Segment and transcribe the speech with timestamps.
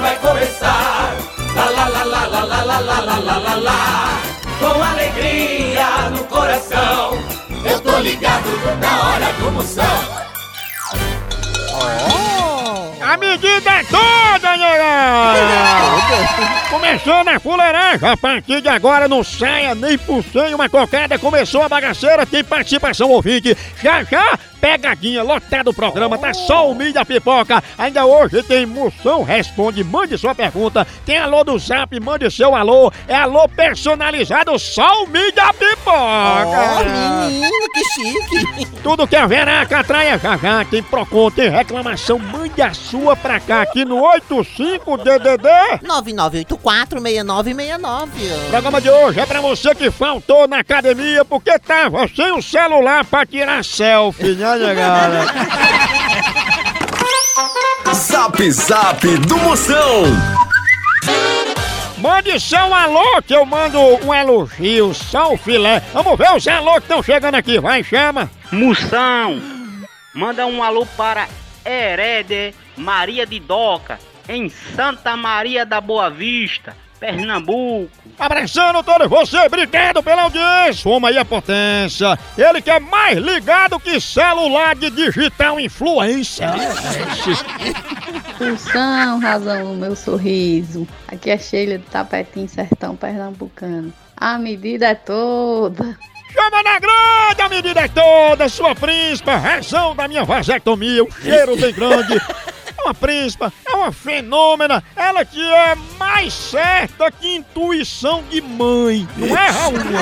[0.00, 1.14] vai começar.
[1.54, 4.20] Lá lá lá lá lá lá lá lá lá lá lá lá.
[4.58, 7.16] Com alegria no coração,
[7.64, 8.48] eu tô ligado
[8.80, 10.18] na hora do Moção.
[13.00, 16.57] A medida é toda, nega!
[16.70, 21.62] Começando a fuleiragem, a partir de agora não saia nem por cem uma cocada, começou
[21.62, 26.92] a bagaceira, tem participação ouvinte, já já, pegadinha, lotado o programa, tá só o milho
[26.92, 32.30] da pipoca, ainda hoje tem moção, responde, mande sua pergunta, tem alô do zap, mande
[32.30, 35.88] seu alô, é alô personalizado, só o milho da pipoca!
[35.90, 38.68] Ó, menino, que chique.
[38.82, 43.40] Tudo que haver na catraia já já, tem Procon, tem reclamação, mande a sua pra
[43.40, 45.80] cá aqui no 85DDD.
[46.64, 48.08] 9984-6969.
[48.46, 52.42] O programa de hoje é pra você que faltou na academia porque tava sem o
[52.42, 55.26] celular pra tirar selfie, né, negada?
[57.94, 60.02] Zap Zap do Moção.
[61.98, 65.82] Mande seu alô que eu mando um elogio, só o filé.
[65.92, 68.30] Vamos ver os alô que estão chegando aqui, vai, chama.
[68.52, 69.42] Moção,
[70.14, 71.28] manda um alô para
[71.64, 73.98] Herede Maria de Doca,
[74.28, 77.90] em Santa Maria da Boa Vista, Pernambuco.
[78.18, 80.82] Abraçando todos vocês, obrigado pela audiência.
[80.82, 82.18] Toma aí a potência.
[82.36, 86.48] Ele que é mais ligado que celular de digital influencer.
[88.36, 90.86] Função, razão no meu sorriso.
[91.06, 93.92] Aqui é Sheila do Tapetinho Sertão Pernambucano.
[94.16, 95.96] A medida é toda.
[96.32, 101.56] Chama na grande, a medida é toda, sua príncipa, razão da minha vasectomia, o cheiro
[101.56, 102.20] bem grande.
[102.78, 109.06] É uma príncipa, é uma fenômena, ela que é mais certa que intuição de mãe.
[109.16, 110.00] Não erra uma.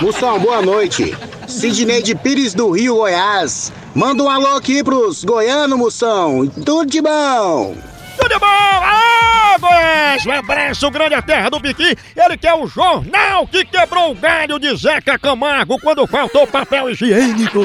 [0.00, 1.14] Moção, boa noite.
[1.46, 3.70] Sidney de Pires do Rio, Goiás.
[3.94, 6.46] Manda um alô aqui pros goianos, Moção.
[6.64, 7.76] Tudo de bom.
[8.18, 9.03] Tudo bom?
[9.64, 10.26] Goiás!
[10.26, 11.96] Um abraço grande à terra do Piqui.
[12.14, 16.90] Ele que é o jornal que quebrou o galho de Zeca Camargo quando faltou papel
[16.90, 17.60] higiênico.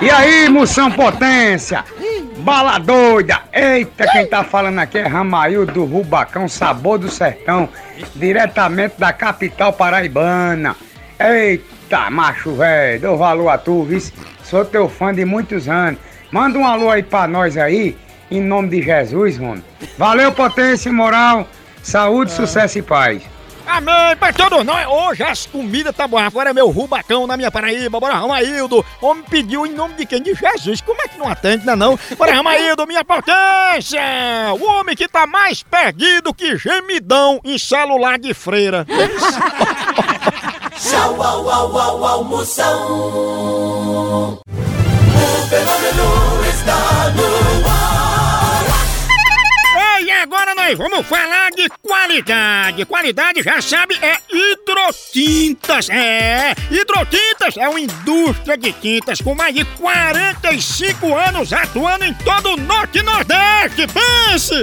[0.00, 1.84] E aí, moção potência?
[2.38, 3.42] Bala doida!
[3.52, 7.68] Eita, quem tá falando aqui é Ramail do Rubacão, Sabor do Sertão,
[8.16, 10.74] diretamente da capital paraibana.
[11.20, 14.12] Eita, macho velho, dou valor a tu, vice.
[14.42, 16.00] Sou teu fã de muitos anos.
[16.32, 17.94] Manda um alô aí pra nós aí,
[18.30, 19.62] em nome de Jesus, mano.
[19.98, 21.46] Valeu, potência e moral,
[21.82, 23.22] saúde, sucesso e paz.
[23.66, 24.86] Amém, pra todos nós.
[24.86, 26.24] Hoje as comidas tá boas.
[26.24, 28.00] Agora é meu rubacão na minha Paraíba.
[28.00, 28.84] Bora, Ramaildo.
[29.00, 30.22] Homem pediu em nome de quem?
[30.22, 30.80] De Jesus.
[30.80, 31.72] Como é que não atende, não?
[31.72, 31.98] é não?
[32.16, 34.00] Bora, Ramaildo, minha potência.
[34.58, 38.84] O homem que tá mais perdido que gemidão em celular de freira.
[40.76, 42.88] Tchau, au, au, au, au, Moção.
[44.38, 44.41] O
[45.62, 48.62] fenômeno está no ar.
[50.00, 52.84] Ei, agora nós vamos falar de qualidade.
[52.84, 55.88] Qualidade, já sabe, é hidrotintas.
[55.88, 62.54] É, hidrotintas é uma indústria de tintas com mais de 45 anos atuando em todo
[62.54, 63.86] o Norte e Nordeste.
[63.86, 64.62] Pense!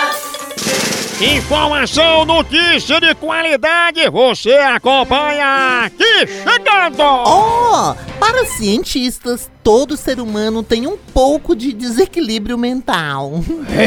[1.21, 7.03] Informação, notícia de qualidade, você acompanha aqui chegando!
[7.03, 13.33] Oh, para cientistas, todo ser humano tem um pouco de desequilíbrio mental.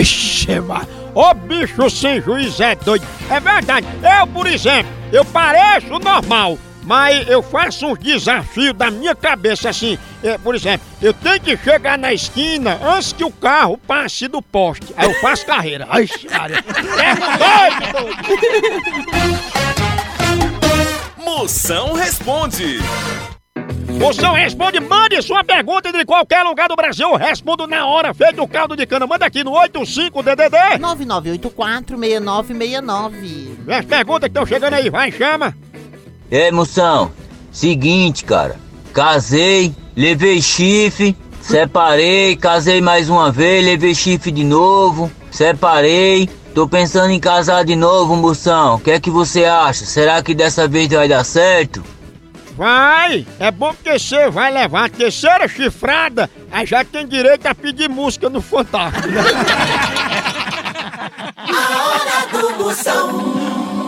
[0.01, 0.87] Ixi, mas...
[1.13, 3.05] Ô bicho sem juiz é doido.
[3.29, 3.85] É verdade,
[4.21, 9.99] eu, por exemplo, eu pareço normal, mas eu faço uns desafios da minha cabeça assim.
[10.23, 14.43] É, por exemplo, eu tenho que chegar na esquina antes que o carro passe do
[14.43, 14.93] poste.
[14.97, 15.87] Aí eu faço carreira.
[15.91, 16.57] Ai, cara.
[16.57, 16.63] É
[17.39, 18.17] doido, doido.
[21.25, 22.79] Moção responde.
[23.99, 27.09] Moção responde, mande sua pergunta de qualquer lugar do Brasil.
[27.09, 29.07] Eu respondo na hora, feito o caldo de cana.
[29.07, 30.81] Manda aqui no 85DDD.
[30.81, 33.69] 9984-6969.
[33.69, 35.55] As perguntas que estão chegando aí, vai, chama.
[36.35, 37.13] É, moção,
[37.53, 38.57] seguinte, cara.
[38.93, 46.29] Casei, levei chifre, separei, casei mais uma vez, levei chifre de novo, separei.
[46.53, 48.75] Tô pensando em casar de novo, moção.
[48.75, 49.85] O que é que você acha?
[49.85, 51.85] Será que dessa vez vai dar certo?
[52.57, 53.25] Vai!
[53.39, 57.89] É bom porque você vai levar a terceira chifrada, aí já tem direito a pedir
[57.89, 59.07] música no Fantástico.
[61.47, 63.84] A hora do Moção.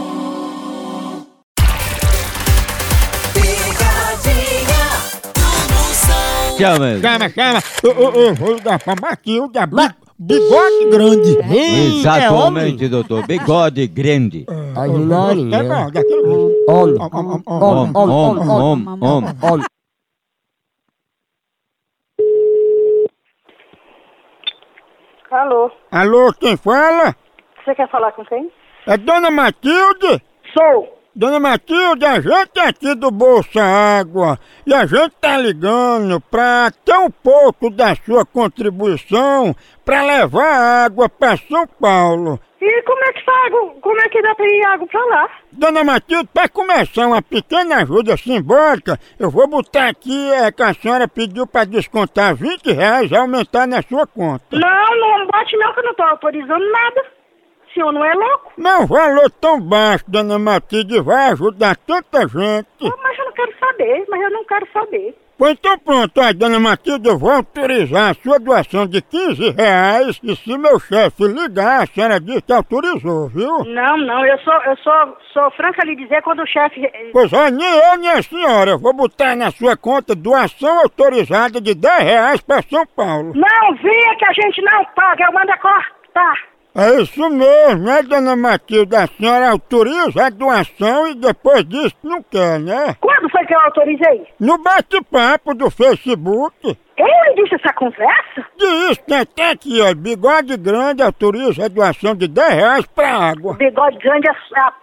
[6.56, 7.00] chama ele.
[7.00, 7.60] Chama, chama.
[7.84, 9.68] Ô, ô, ô, vou dar pra Matilda.
[10.18, 11.38] Bigode grande.
[11.40, 11.56] É.
[11.56, 13.26] é Exatamente, doutor.
[13.26, 14.46] Bigode grande.
[14.48, 15.54] Ah, Aguinaldo.
[15.54, 16.62] É não, Olha, jeito.
[16.68, 16.96] Homem.
[17.46, 17.86] Ó,
[19.02, 19.58] ó,
[25.28, 27.14] Alô, Alô, quem fala?
[27.66, 28.50] você quer falar com quem?
[28.86, 30.22] É Dona Matilde?
[30.56, 30.95] Sou.
[31.16, 36.70] Dona Matilde, a gente é aqui do Bolsa Água e a gente tá ligando pra
[36.84, 42.38] ter um pouco da sua contribuição pra levar água pra São Paulo.
[42.60, 43.50] E como é que faz?
[43.80, 45.30] Como é que dá pra ir água pra lá?
[45.52, 50.74] Dona Matilde, para começar uma pequena ajuda simbólica, eu vou botar aqui é, que a
[50.74, 54.44] senhora pediu para descontar 20 reais e aumentar na sua conta.
[54.52, 57.15] Não, não bote não que eu não tô autorizando nada.
[57.76, 58.52] Senhor não é louco?
[58.56, 62.66] Não valor tão baixo, Dona Matilde, vai ajudar tanta gente.
[62.82, 65.14] Ah, Mas eu não quero saber, mas eu não quero saber.
[65.38, 70.18] Pois então pronto, ó, Dona Matilde, eu vou autorizar a sua doação de 15 reais
[70.22, 73.62] e se meu chefe ligar, a senhora diz que autorizou, viu?
[73.66, 76.82] Não, não, eu sou, eu sou, sou franca lhe dizer quando o chefe...
[76.86, 80.78] eh, Pois ó, nem eu nem a senhora, eu vou botar na sua conta doação
[80.80, 83.34] autorizada de 10 reais para São Paulo.
[83.34, 86.55] Não via que a gente não paga, eu mando a cortar.
[86.78, 89.04] É isso mesmo, né, dona Matilda?
[89.04, 92.94] A senhora autoriza a doação e depois diz que não quer, né?
[93.00, 94.26] Quando foi que eu autorizei?
[94.38, 96.76] No bate-papo do Facebook.
[96.94, 98.46] Quem lhe disse essa conversa?
[98.58, 103.54] Diz que até aqui, ó, bigode grande autoriza a doação de 10 reais pra água.
[103.54, 104.30] Bigode grande é
[104.60, 104.76] a p...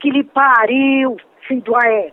[0.00, 1.16] que lhe pariu,
[1.48, 2.12] filho do Aé.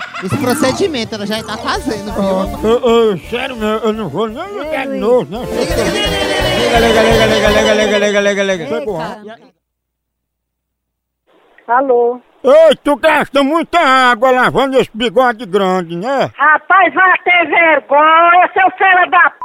[0.24, 2.70] Esse procedimento ela já tá fazendo, viu?
[2.70, 5.44] Eu, eu, sério mesmo, eu não vou nem ligar de novo, né?
[6.72, 8.66] Lega, lega, lega, lega, lega, lega, lega, lega.
[8.66, 9.34] Chegou rápido.
[11.68, 12.20] Alô?
[12.42, 16.30] Ei, tu gasta muita água lavando esse bigode grande, né?
[16.36, 19.36] Rapaz, vai ter vergonha, seu filho da p...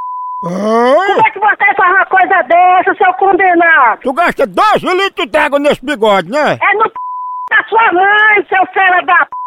[0.42, 4.00] Como é que você faz uma coisa dessa, seu condenado?
[4.02, 6.58] Tu gasta 12 litros d'água nesse bigode, né?
[6.62, 6.94] É no p...
[7.50, 9.39] da sua mãe, seu filho da p...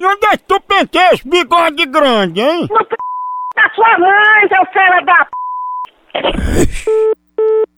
[0.00, 2.68] E onde é que tu penteia esse bigode grande, hein?
[2.70, 2.96] No p...
[3.56, 5.30] da sua mãe, seu filho da p...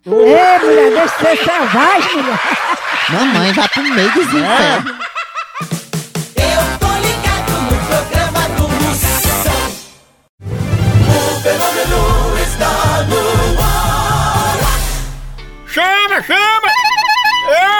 [0.06, 2.38] Ei, mulher, deixa de ser selvagem, mulher.
[3.10, 4.92] Mamãe vai pro meio dos infernos.
[6.36, 9.62] Eu tô ligado no programa do Moção.
[11.08, 12.02] O fenômeno
[12.42, 12.72] está
[13.08, 13.22] no
[13.62, 14.58] ar.
[15.66, 16.59] Chama, chama!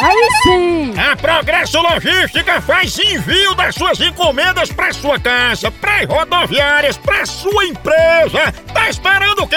[0.00, 0.94] Aí sim.
[0.98, 7.66] A Progresso Logística faz envio das suas encomendas para sua casa, para rodoviárias, para sua
[7.66, 8.52] empresa.
[8.72, 9.56] Tá esperando o quê?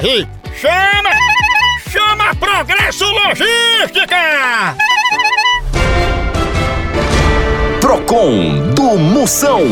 [0.00, 1.10] Chama!
[1.90, 4.74] Chama Progresso Logística!
[7.82, 9.66] Procon do Moção.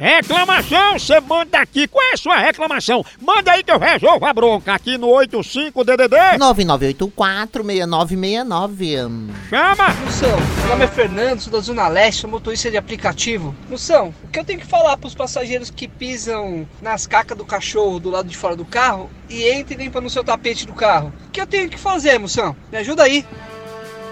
[0.00, 1.86] Reclamação, você manda aqui.
[1.86, 3.04] Qual é a sua reclamação?
[3.20, 6.38] Manda aí que eu resolvo a bronca aqui no 85DDD.
[6.38, 9.28] 9984-6969.
[9.50, 9.90] Chama!
[10.02, 13.54] Moção, meu nome é Fernando, sou da Zona Leste, sou motorista de aplicativo.
[13.68, 18.00] Moção, o que eu tenho que falar pros passageiros que pisam nas cacas do cachorro
[18.00, 21.12] do lado de fora do carro e entram e limpam no seu tapete do carro?
[21.26, 22.56] O que eu tenho que fazer, moção?
[22.72, 23.26] Me ajuda aí.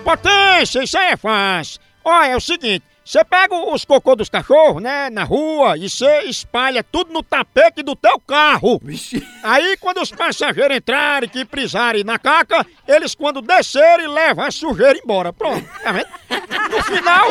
[0.04, 1.80] Potência, isso aí é fácil.
[2.04, 2.84] Olha, é o seguinte.
[3.08, 7.82] Você pega os cocô dos cachorros, né, na rua, e você espalha tudo no tapete
[7.82, 8.78] do teu carro.
[9.42, 14.98] Aí, quando os passageiros entrarem, que prisarem na caca, eles, quando descerem, levam a sujeira
[15.02, 15.32] embora.
[15.32, 16.06] Pronto, tá vendo?
[16.70, 17.28] No final,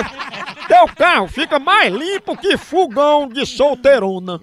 [0.68, 4.42] teu carro fica mais limpo que fogão de solteirona.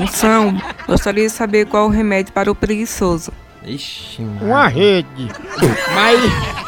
[0.00, 3.30] Moção, gostaria de saber qual o remédio para o preguiçoso.
[3.62, 5.28] Ixi, Uma rede.
[5.94, 6.66] Mas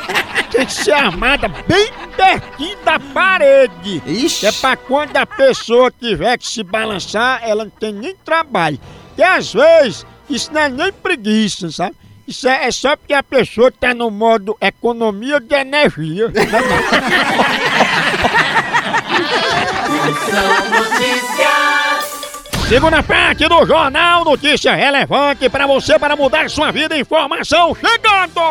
[0.50, 4.02] tem que ser armada bem pertinho da parede.
[4.06, 4.46] Ixi.
[4.46, 8.78] É pra quando a pessoa tiver que se balançar, ela não tem nem trabalho.
[9.16, 11.96] E às vezes, isso não é nem preguiça, sabe?
[12.26, 16.30] Isso é, é só porque a pessoa tá no modo economia de energia.
[22.68, 26.98] Segunda parte do Jornal Notícia Relevante para você, para mudar sua vida.
[26.98, 28.42] Informação chegando!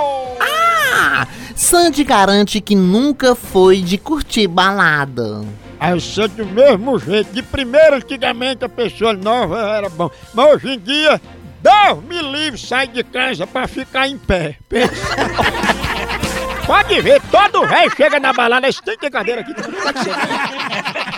[0.42, 1.28] Ah!
[1.58, 5.44] Sandy garante que nunca foi de curtir balada.
[5.80, 7.34] Aí eu sou do mesmo jeito.
[7.34, 10.08] De primeiro, antigamente, a pessoa nova era bom.
[10.36, 11.20] Mas hoje em dia,
[11.60, 14.56] Deus me livre, sai de casa pra ficar em pé.
[16.68, 19.54] Pode ver, todo velho chega na balada, esse tem que cadeira aqui.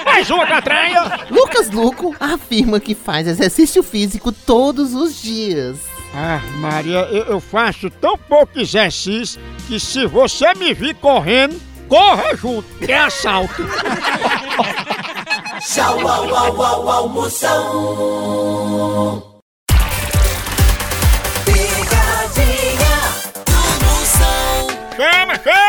[0.05, 1.27] Mais uma catraia.
[1.29, 5.98] Lucas Luco afirma que faz exercício físico todos os dias.
[6.13, 12.35] Ah, Maria, eu, eu faço tão pouco exercício que se você me vir correndo, corra
[12.35, 13.63] junto, que é assalto.
[15.61, 17.51] Tchau, au, au, au, au, Moção.
[21.45, 22.97] Pegadinha
[23.45, 24.67] do Moção.
[24.95, 25.68] Chama, chama!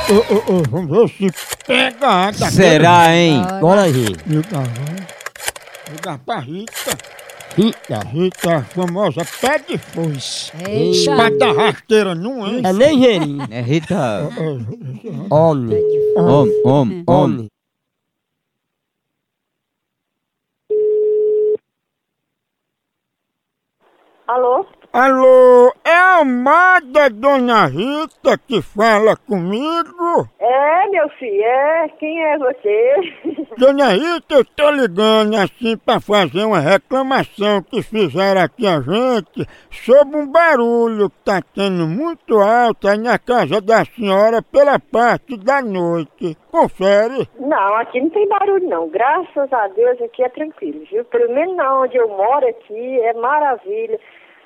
[0.08, 1.32] Ô, ô, ô, vamos ver se
[1.66, 2.32] pega.
[2.50, 3.40] Será, hein?
[3.60, 4.06] Bora aí.
[4.26, 4.62] Liga,
[5.90, 6.98] liga pra Rita.
[7.56, 10.50] Rita, Rita, a famosa pé de foice.
[10.90, 12.60] Espada rasteira, não é?
[12.60, 13.46] É ligeirinho.
[13.50, 14.28] É Rita.
[15.30, 15.78] Homem.
[16.16, 17.48] Homem, homem, homem.
[24.26, 24.66] Alô?
[24.94, 30.28] Alô, é a amada Dona Rita que fala comigo?
[30.38, 31.88] É, meu filho, é.
[31.98, 33.14] Quem é você?
[33.56, 39.48] Dona Rita, eu tô ligando assim pra fazer uma reclamação que fizeram aqui a gente
[39.70, 45.38] sobre um barulho que tá tendo muito alto aí na casa da senhora pela parte
[45.38, 46.36] da noite.
[46.50, 47.26] Confere.
[47.40, 48.90] Não, aqui não tem barulho não.
[48.90, 51.02] Graças a Deus aqui é tranquilo, viu?
[51.06, 53.98] Pelo menos na onde eu moro aqui é maravilha.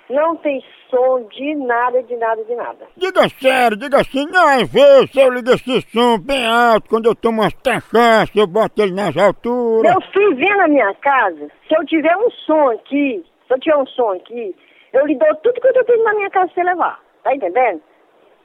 [0.08, 2.86] Não tem som de nada, de nada, de nada.
[2.96, 7.14] Diga sério, diga assim, não, às vezes eu ligo esse som bem alto, quando eu
[7.14, 9.90] tomo umas cachaças, eu boto ele nas alturas.
[9.90, 13.76] Meu filho, vem na minha casa, se eu tiver um som aqui, se eu tiver
[13.76, 14.54] um som aqui,
[14.92, 17.00] eu lhe dou tudo que eu tenho na minha casa pra você levar.
[17.24, 17.82] Tá entendendo?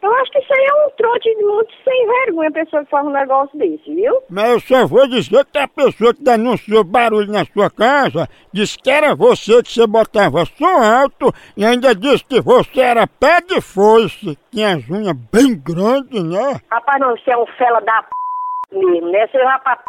[0.02, 2.90] Eu acho que isso aí é um trote de muito sem vergonha, a pessoa que
[2.90, 4.22] faz um negócio desse, viu?
[4.30, 8.80] Mas eu só vou dizer que a pessoa que denunciou barulho na sua casa disse
[8.80, 13.42] que era você que você botava som alto e ainda disse que você era pé
[13.42, 16.60] de foice, tinha as unhas bem grandes, né?
[16.72, 18.78] Rapaz, não, você é um fela da p...
[18.78, 19.28] mesmo, né?
[19.28, 19.84] Você vai pra p...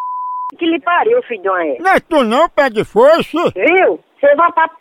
[0.59, 1.77] que lhe pariu, filho de uma égua.
[1.81, 3.39] Não é tu não, pé de foice?
[3.57, 3.99] Viu?
[4.21, 4.75] Você vai pra p...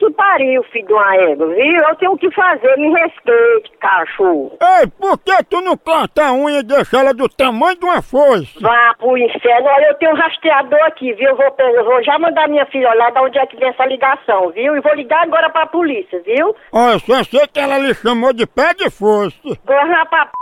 [0.00, 1.76] que pariu, filho de uma égua, viu?
[1.88, 4.56] Eu tenho o que fazer, me respeite, cachorro.
[4.60, 8.00] Ei, por que tu não corta a unha e deixa ela do tamanho de uma
[8.00, 8.58] foice?
[8.60, 9.68] Vá pro inferno.
[9.68, 11.28] Olha, eu tenho um rastreador aqui, viu?
[11.28, 13.84] Eu vou, eu vou já mandar minha filha olhar de onde é que vem essa
[13.84, 14.74] ligação, viu?
[14.74, 16.56] E vou ligar agora pra polícia, viu?
[16.72, 19.38] Olha, só sei que ela lhe chamou de pé de foice.
[19.66, 20.32] Corra pra p...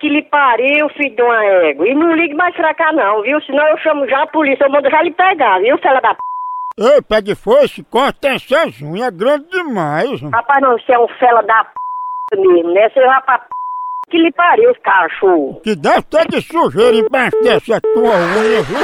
[0.00, 1.88] que lhe pariu, filho de uma égua.
[1.88, 3.40] E não ligue mais pra cá não, viu?
[3.42, 6.20] Senão eu chamo já a polícia, eu mando já lhe pegar, viu, fela da p...
[6.78, 10.20] Ei, pé de foice, corta essas unhas grandes demais.
[10.20, 12.36] Rapaz, não, você é um fela da p...
[12.36, 12.90] mesmo, né?
[12.90, 13.46] Você vai pra p...
[14.10, 15.58] que lhe pariu, cachorro.
[15.64, 18.78] Que deve ter de sujeira embaixo dessa tua unha, viu?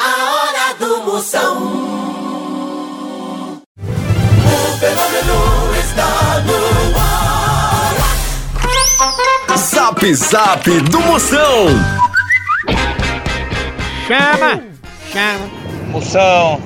[0.00, 1.62] A hora do Moção.
[3.78, 6.56] O fenômeno está no
[9.50, 9.56] ar.
[9.56, 12.03] Zap Zap do Moção.
[14.06, 14.62] Chama!
[15.10, 15.50] Chama!
[15.90, 16.60] Moção,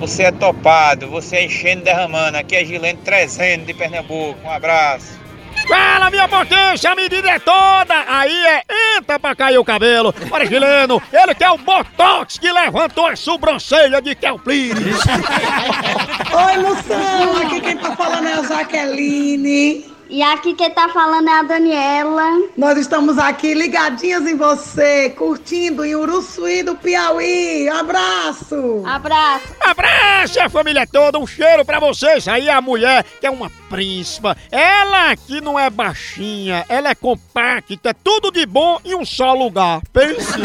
[0.00, 2.36] você é topado, você é enchendo derramando.
[2.36, 4.36] Aqui é Gilene 300 de Pernambuco.
[4.44, 5.22] Um abraço.
[5.68, 7.94] Fala, minha potência, a medida é toda!
[8.08, 8.62] Aí é
[8.98, 10.12] entra pra cair o cabelo.
[10.30, 14.98] Olha, Gileno, ele que é o Botox que levantou a sobrancelha de Kelpires.
[16.34, 17.36] Oi, moção!
[17.46, 19.93] Aqui quem tá falando é a Jaqueline.
[20.14, 22.22] E aqui quem tá falando é a Daniela.
[22.56, 27.68] Nós estamos aqui ligadinhas em você, curtindo em Uruçuí do Piauí.
[27.68, 28.84] Abraço!
[28.86, 29.56] Abraço!
[29.60, 30.04] Abraço
[30.40, 32.26] a família toda, um cheiro pra vocês.
[32.28, 37.94] Aí a mulher, que é uma príncipa, ela aqui não é baixinha, ela é compacta,
[37.94, 39.82] tudo de bom em um só lugar.
[39.92, 40.38] Pense.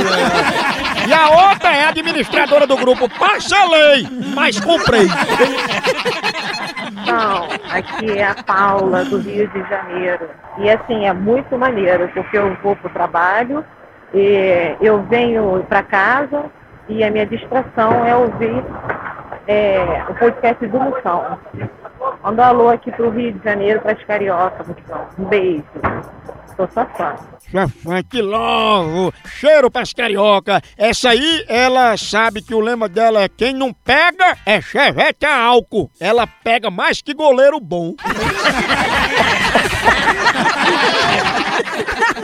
[1.08, 3.10] E a outra é a administradora do grupo.
[3.10, 5.08] Parcelei, mas comprei.
[7.12, 10.30] Não, aqui é a Paula do Rio de Janeiro.
[10.58, 13.64] E assim, é muito maneiro, porque eu vou pro trabalho,
[14.14, 16.46] e eu venho para casa
[16.88, 18.64] e a minha distração é ouvir
[19.48, 21.38] é, o podcast do Moção.
[22.24, 25.08] Manda um alô aqui pro Rio de Janeiro, pras carioca, Moção.
[25.18, 25.64] Um beijo.
[26.60, 29.14] Sou fã, que logo!
[29.40, 30.62] Cheiro pras carioca.
[30.78, 35.40] Essa aí, ela sabe que o lema dela é quem não pega é chevette a
[35.42, 35.90] álcool.
[36.02, 37.96] Ela pega mais que goleiro bom.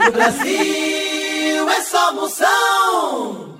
[0.04, 3.56] No Brasil é só Moção.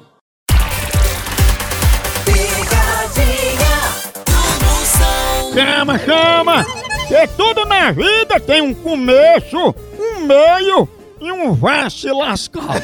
[5.55, 6.67] Chama, chama!
[7.09, 9.73] Que tudo na vida tem um começo,
[10.27, 10.89] meio
[11.21, 12.83] e um vá se lascar.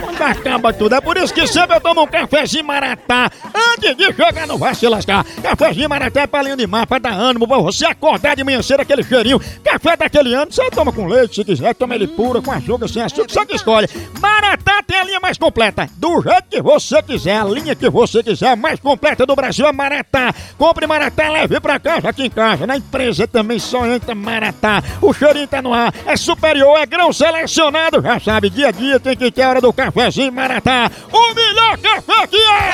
[0.00, 4.12] Quando acaba tudo, é por isso que sempre eu tomo um cafezinho maratá antes de
[4.12, 5.24] chegar no vá se lascar.
[5.42, 8.80] Cafezinho maratá é palinho de mar, pra dar ânimo, pra você acordar de manhã cedo
[8.80, 9.40] aquele cheirinho.
[9.64, 13.02] Café daquele ano, você toma com leite se quiser, toma ele puro, com açúcar, sem
[13.02, 13.88] açúcar, você que escolhe.
[14.20, 18.22] Maratá tem a linha mais completa, do jeito que você quiser, a linha que você
[18.22, 20.34] quiser, a mais completa do Brasil é Maratá.
[20.58, 24.82] Compre Maratá, leve pra casa, aqui em casa, na empresa também só entra Maratá.
[25.00, 29.00] O cheirinho tá no ar, é superior, é grão selecionado, já sabe, dia a dia
[29.00, 30.90] tem que ter a do cafezinho Maratá.
[31.12, 32.70] O melhor café que é!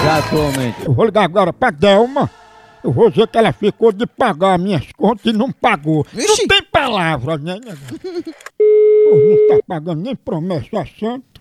[0.00, 0.86] Exatamente.
[0.86, 2.30] Eu vou ligar agora pra Delma.
[2.82, 6.06] Eu vou dizer que ela ficou de pagar minhas contas e não pagou.
[6.14, 7.58] Não tem palavra, né?
[7.64, 7.76] né?
[8.56, 11.38] Pô, Não tá pagando nem promessa santa.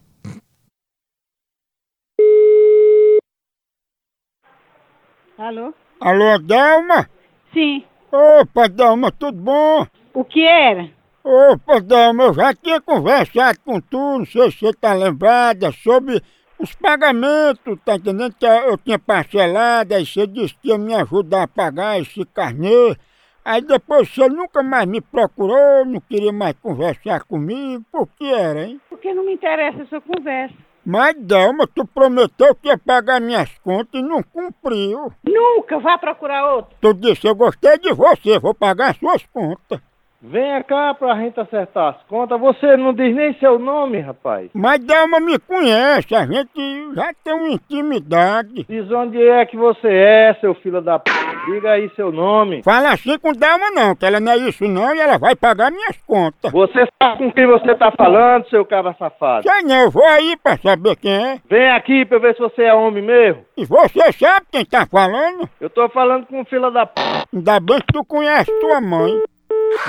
[5.38, 5.74] Alô?
[6.02, 7.10] Alô, Delma?
[7.54, 7.84] Sim.
[8.12, 9.86] Opa, Delma, tudo bom?
[10.14, 10.90] O que era?
[11.30, 16.24] Opa, Delma, eu já tinha conversado com tu, não sei se você tá lembrada, sobre
[16.58, 18.34] os pagamentos, tá entendendo?
[18.34, 22.96] Que eu tinha parcelado, aí você disse que ia me ajudar a pagar esse carnê.
[23.44, 28.64] Aí depois você nunca mais me procurou, não queria mais conversar comigo, por que era,
[28.64, 28.80] hein?
[28.90, 30.56] Porque não me interessa essa conversa.
[30.86, 35.12] Mas, Delma, tu prometeu que ia pagar minhas contas e não cumpriu.
[35.28, 36.78] Nunca vá procurar outro.
[36.80, 39.82] Tu disse, eu gostei de você, vou pagar suas contas.
[40.20, 42.40] Venha cá pra gente acertar as contas.
[42.40, 44.50] Você não diz nem seu nome, rapaz.
[44.52, 48.66] Mas Delma me conhece, a gente já tem uma intimidade.
[48.68, 51.12] Diz onde é que você é, seu filho da p.
[51.46, 52.64] Diga aí seu nome.
[52.64, 55.72] Fala assim com Delma não, que ela não é isso não e ela vai pagar
[55.72, 56.52] minhas contas.
[56.52, 59.48] Você sabe com quem você tá falando, seu cabra safado?
[59.48, 61.40] Sei não, eu vou aí pra saber quem é.
[61.48, 63.46] Vem aqui pra eu ver se você é homem mesmo.
[63.56, 65.48] E você sabe quem tá falando?
[65.62, 67.00] Eu tô falando com o filho da p.
[67.34, 69.22] Ainda bem que tu conhece tua mãe.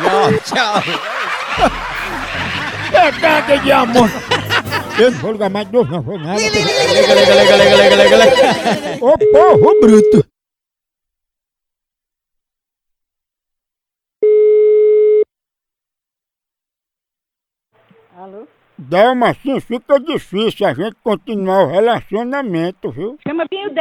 [0.03, 0.83] Não, tchau.
[2.91, 4.11] Pegada de amor.
[4.99, 6.41] Eu não vou ligar mais de novo, não vou nada.
[6.41, 9.05] Liga, liga, liga, liga, liga, liga, liga.
[9.05, 10.25] Ô porro bruto.
[18.17, 18.49] Alô?
[18.79, 23.19] Delma, assim fica difícil a gente continuar o relacionamento, viu?
[23.27, 23.81] Chama bem o, de...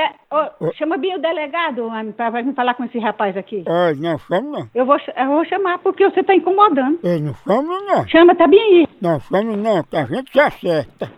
[0.59, 3.63] ô, chama bem o delegado, homem, pra vir falar com esse rapaz aqui.
[3.67, 4.67] Olha, não chamo não.
[4.73, 6.99] Eu vou, eu vou chamar porque você tá incomodando.
[7.03, 8.07] Eu não chamo não.
[8.07, 8.87] Chama, tá bem aí.
[8.99, 11.11] Não chamo não, que a gente se acerta.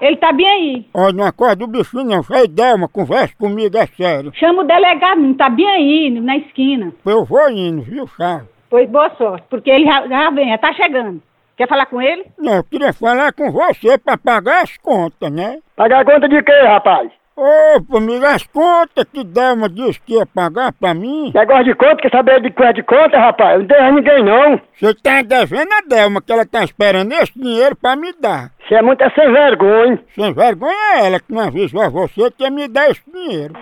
[0.00, 0.86] Ele tá bem aí.
[0.94, 2.22] Olha, não acorda do bichinho não.
[2.22, 4.32] Sai, Delma, conversa comigo, é sério.
[4.34, 6.90] Chama o delegado, não tá bem aí, na esquina.
[7.04, 8.48] Eu vou indo, viu, Charles?
[8.70, 11.20] Pois boa sorte, porque ele já, já vem, já tá chegando.
[11.60, 12.24] Quer falar com ele?
[12.38, 15.58] Não, eu queria falar com você pra pagar as contas, né?
[15.76, 17.12] Pagar conta de quê, rapaz?
[17.36, 21.30] Ô, amigo, as contas que Delma disse que ia pagar pra mim.
[21.34, 23.58] Negócio de conta, quer saber de coisa de conta, rapaz?
[23.60, 24.58] Não tem ninguém não.
[24.74, 28.52] Você tá devendo a Delma, que ela tá esperando esse dinheiro pra me dar.
[28.66, 30.02] Você é muito sem vergonha.
[30.14, 33.52] Sem vergonha é ela que não avisou a você que ia me dar esse dinheiro.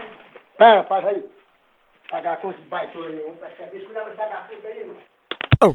[0.57, 1.25] Pera, faz aí.
[2.09, 3.23] Pagar a conta de baixo aí.
[3.25, 3.87] Vamos perceber isso.
[3.87, 4.99] Cuidado de pagar tudo aí, mano.
[5.61, 5.75] Ô,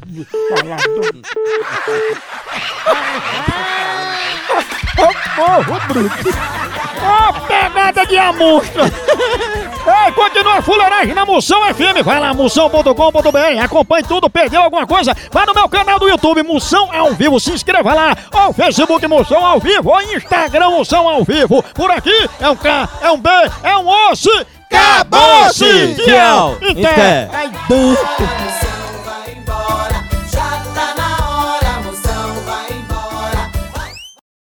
[5.36, 6.28] porro bruto.
[7.04, 8.84] Ô, pegada de amostra.
[8.84, 12.02] Ei, continua fuleiragem na Moção FM.
[12.02, 13.62] Vai lá, moção.com.br.
[13.62, 14.30] Acompanhe tudo.
[14.30, 15.14] Perdeu alguma coisa?
[15.30, 17.38] Vai no meu canal do YouTube, Moção ao Vivo.
[17.38, 18.16] Se inscreva lá.
[18.32, 19.90] Ou Facebook Moção ao Vivo.
[19.90, 21.62] Ou Instagram Moção ao Vivo.
[21.74, 23.28] Por aqui é um K, é um B,
[23.62, 24.30] é um osso.
[24.70, 25.94] Acabou-se!
[26.04, 26.56] Tchau.
[26.70, 27.28] Até.
[27.30, 27.52] ai.